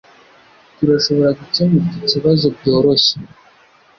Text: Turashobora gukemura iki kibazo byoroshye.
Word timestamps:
Turashobora 0.77 1.31
gukemura 1.39 1.83
iki 1.89 1.99
kibazo 2.11 2.45
byoroshye. 2.57 3.15